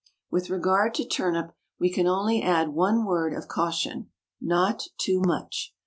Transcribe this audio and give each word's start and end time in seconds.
With 0.31 0.49
regard 0.49 0.95
to 0.95 1.05
turnip, 1.07 1.53
we 1.79 1.91
can 1.93 2.07
only 2.07 2.41
add 2.41 2.69
one 2.69 3.05
word 3.05 3.35
of 3.35 3.47
caution 3.47 4.09
not 4.41 4.87
too 4.97 5.21
much. 5.23 5.75